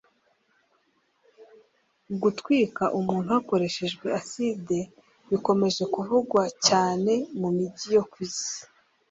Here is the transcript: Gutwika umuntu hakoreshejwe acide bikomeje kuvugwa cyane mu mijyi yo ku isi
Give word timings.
Gutwika 2.21 2.83
umuntu 2.99 3.27
hakoreshejwe 3.37 4.05
acide 4.19 4.79
bikomeje 5.29 5.83
kuvugwa 5.93 6.41
cyane 6.67 7.13
mu 7.39 7.49
mijyi 7.57 7.87
yo 7.97 8.03
ku 8.11 8.17
isi 8.27 8.57